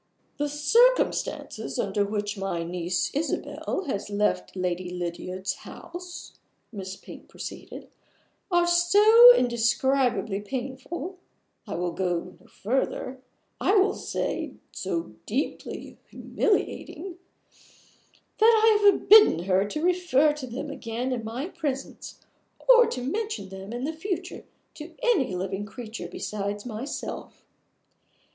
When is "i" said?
11.67-11.75, 13.59-13.75, 18.65-18.79